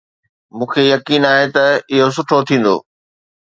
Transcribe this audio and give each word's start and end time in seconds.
مون 0.57 0.67
کي 0.71 0.81
يقين 0.95 1.23
آهي 1.33 1.45
ته 1.55 1.65
اهو 1.93 2.09
سٺو 2.15 2.37
ٿيندو. 2.47 2.75